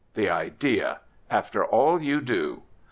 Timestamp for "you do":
2.01-2.63